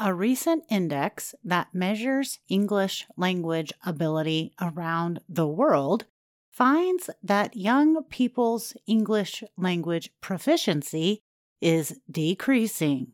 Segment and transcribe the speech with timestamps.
[0.00, 6.04] A recent index that measures English language ability around the world
[6.52, 11.20] finds that young people's English language proficiency
[11.60, 13.08] is decreasing.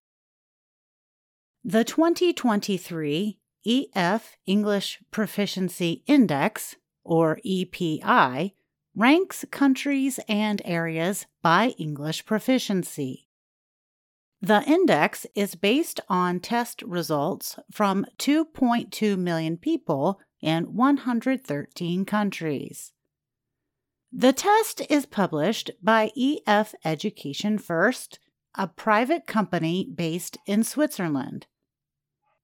[1.65, 8.55] The 2023 EF English Proficiency Index, or EPI,
[8.95, 13.27] ranks countries and areas by English proficiency.
[14.45, 22.93] The index is based on test results from 2.2 million people in 113 countries.
[24.13, 28.19] The test is published by EF Education First,
[28.55, 31.47] a private company based in Switzerland.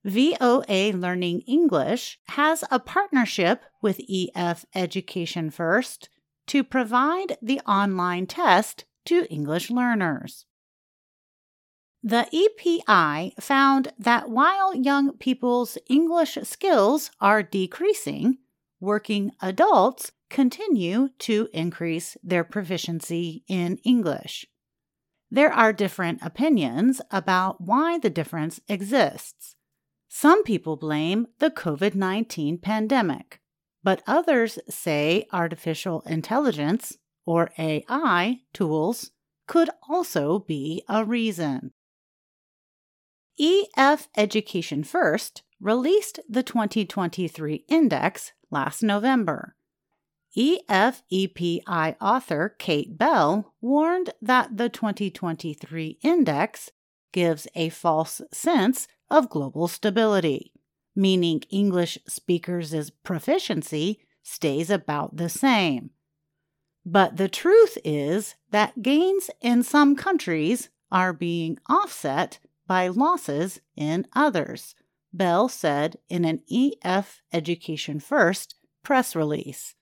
[0.02, 6.08] VOA Learning English has a partnership with EF Education First
[6.46, 10.46] to provide the online test to English learners.
[12.02, 18.38] The EPI found that while young people's English skills are decreasing,
[18.80, 24.46] working adults continue to increase their proficiency in English.
[25.30, 29.56] There are different opinions about why the difference exists.
[30.08, 33.40] Some people blame the COVID 19 pandemic,
[33.84, 36.96] but others say artificial intelligence,
[37.26, 39.10] or AI, tools
[39.46, 41.72] could also be a reason.
[43.40, 49.56] EF Education First released the 2023 index last November.
[50.36, 51.62] EFEPI
[52.02, 56.70] author Kate Bell warned that the 2023 index
[57.12, 60.52] gives a false sense of global stability,
[60.94, 65.90] meaning English speakers' proficiency stays about the same.
[66.84, 72.38] But the truth is that gains in some countries are being offset
[72.70, 74.76] by losses in others,
[75.12, 78.54] Bell said in an EF Education First
[78.84, 79.74] press release.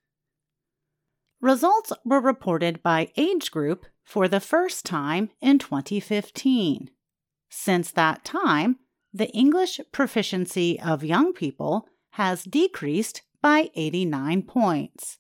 [1.39, 6.89] Results were reported by age group for the first time in 2015.
[7.51, 8.79] Since that time,
[9.13, 15.19] the English proficiency of young people has decreased by 89 points.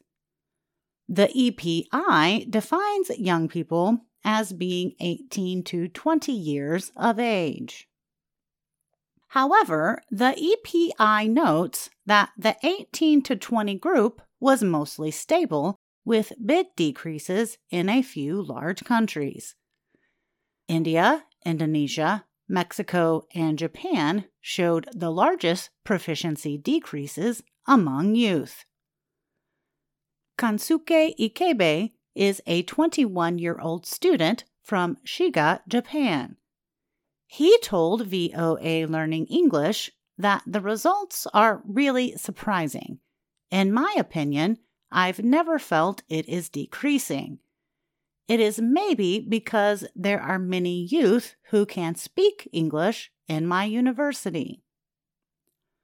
[1.06, 7.89] The EPI defines young people as being 18 to 20 years of age.
[9.29, 16.67] However, the EPI notes that the 18 to 20 group was mostly stable with big
[16.77, 19.55] decreases in a few large countries.
[20.67, 28.65] India, Indonesia, Mexico, and Japan showed the largest proficiency decreases among youth.
[30.39, 36.37] Kansuke Ikebe is a 21 year old student from Shiga, Japan.
[37.27, 42.99] He told VOA Learning English that the results are really surprising.
[43.51, 44.59] In my opinion,
[44.91, 47.39] I've never felt it is decreasing.
[48.27, 54.62] It is maybe because there are many youth who can speak English in my university.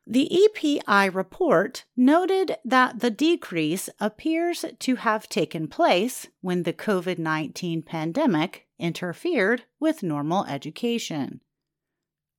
[0.06, 7.18] The EPI report noted that the decrease appears to have taken place when the COVID
[7.18, 11.40] 19 pandemic interfered with normal education.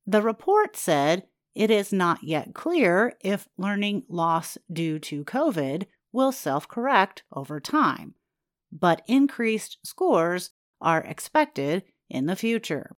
[0.06, 6.32] The report said it is not yet clear if learning loss due to COVID will
[6.32, 8.14] self correct over time,
[8.72, 12.96] but increased scores are expected in the future.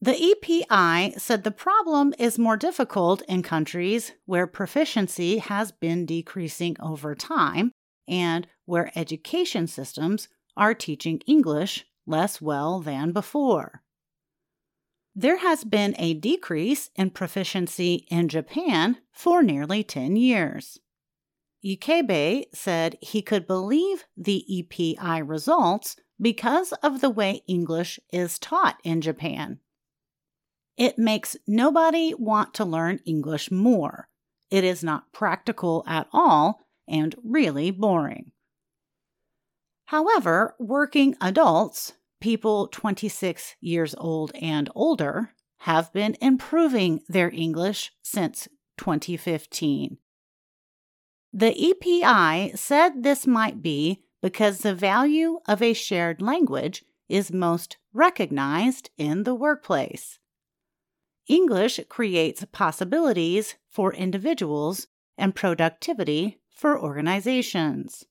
[0.00, 6.76] The EPI said the problem is more difficult in countries where proficiency has been decreasing
[6.78, 7.72] over time
[8.06, 13.82] and where education systems are teaching English less well than before.
[15.16, 20.78] There has been a decrease in proficiency in Japan for nearly 10 years.
[21.64, 28.80] Ikebe said he could believe the EPI results because of the way English is taught
[28.84, 29.58] in Japan.
[30.78, 34.08] It makes nobody want to learn English more.
[34.48, 38.30] It is not practical at all and really boring.
[39.86, 48.46] However, working adults, people 26 years old and older, have been improving their English since
[48.76, 49.98] 2015.
[51.32, 57.78] The EPI said this might be because the value of a shared language is most
[57.92, 60.20] recognized in the workplace.
[61.28, 68.06] English creates possibilities for individuals and productivity for organizations.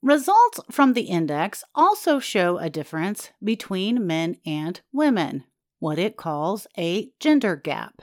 [0.00, 5.44] Results from the index also show a difference between men and women,
[5.78, 8.02] what it calls a gender gap.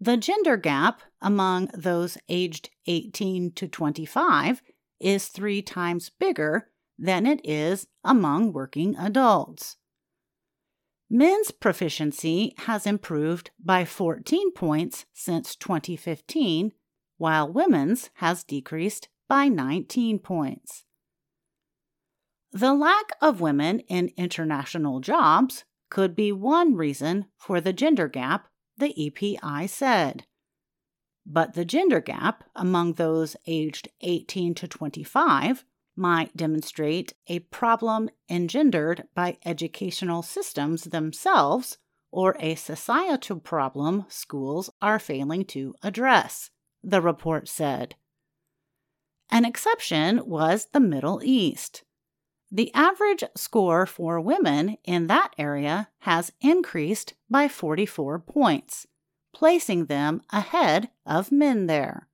[0.00, 4.62] The gender gap among those aged 18 to 25
[5.00, 9.76] is three times bigger than it is among working adults.
[11.14, 16.72] Men's proficiency has improved by 14 points since 2015,
[17.18, 20.84] while women's has decreased by 19 points.
[22.50, 28.48] The lack of women in international jobs could be one reason for the gender gap
[28.78, 30.24] the EPI said.
[31.26, 35.66] But the gender gap among those aged 18 to 25
[35.96, 41.78] might demonstrate a problem engendered by educational systems themselves
[42.10, 46.50] or a societal problem schools are failing to address,
[46.82, 47.94] the report said.
[49.30, 51.84] An exception was the Middle East.
[52.50, 58.86] The average score for women in that area has increased by 44 points,
[59.32, 62.08] placing them ahead of men there.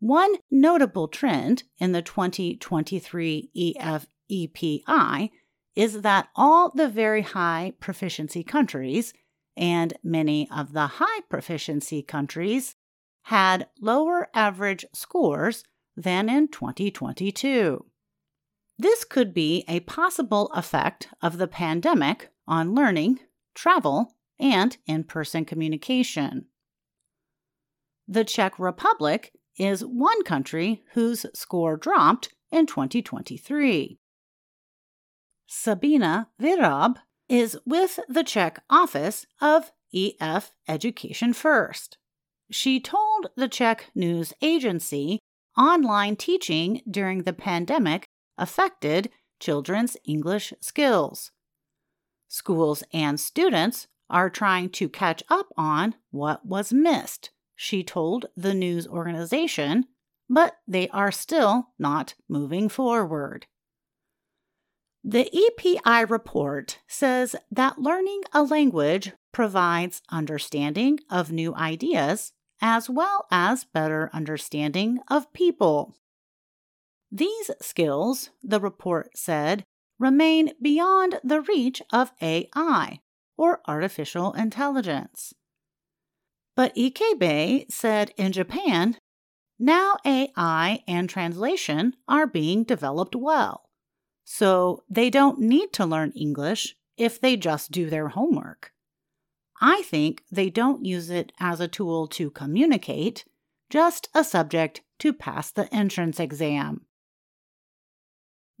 [0.00, 5.30] One notable trend in the 2023 EFEPI
[5.74, 9.12] is that all the very high proficiency countries
[9.56, 12.76] and many of the high proficiency countries
[13.22, 15.64] had lower average scores
[15.96, 17.84] than in 2022.
[18.78, 23.18] This could be a possible effect of the pandemic on learning,
[23.54, 26.46] travel, and in person communication.
[28.06, 33.98] The Czech Republic is one country whose score dropped in 2023.
[35.46, 36.96] Sabina Virab
[37.28, 41.98] is with the Czech office of EF Education First.
[42.50, 45.18] She told the Czech news agency
[45.56, 48.06] online teaching during the pandemic
[48.38, 49.10] affected
[49.40, 51.30] children's English skills.
[52.28, 58.54] Schools and students are trying to catch up on what was missed, she told the
[58.54, 59.84] news organization,
[60.30, 63.46] but they are still not moving forward.
[65.02, 72.32] The EPI report says that learning a language provides understanding of new ideas
[72.62, 75.96] as well as better understanding of people.
[77.10, 79.64] These skills, the report said,
[79.98, 83.00] remain beyond the reach of AI,
[83.36, 85.34] or artificial intelligence.
[86.58, 88.96] But Ikebe said in Japan,
[89.60, 93.70] now AI and translation are being developed well,
[94.24, 98.72] so they don't need to learn English if they just do their homework.
[99.60, 103.24] I think they don't use it as a tool to communicate,
[103.70, 106.86] just a subject to pass the entrance exam.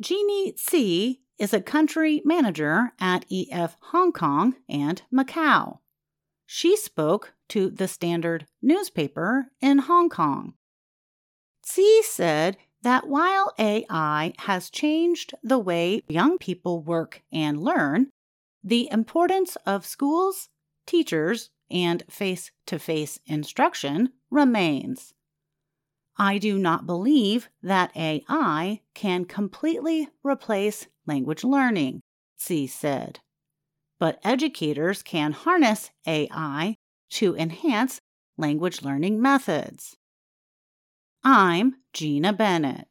[0.00, 5.78] Jeannie C is a country manager at EF Hong Kong and Macau.
[6.50, 10.54] She spoke to the Standard newspaper in Hong Kong.
[11.62, 18.08] C said that while AI has changed the way young people work and learn,
[18.64, 20.48] the importance of schools,
[20.86, 25.12] teachers, and face to face instruction remains.
[26.16, 32.00] I do not believe that AI can completely replace language learning,
[32.38, 33.20] C said.
[33.98, 36.76] But educators can harness AI
[37.10, 38.00] to enhance
[38.36, 39.96] language learning methods.
[41.24, 42.88] I'm Gina Bennett.